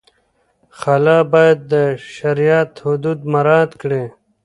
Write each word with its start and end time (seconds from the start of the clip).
خلع 0.79 1.19
باید 1.33 1.59
د 1.73 1.73
شریعت 2.15 2.71
حدود 2.85 3.19
مراعت 3.33 3.71
کړي. 3.81 4.03